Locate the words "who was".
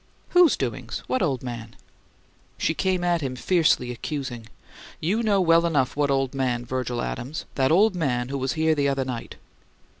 8.29-8.53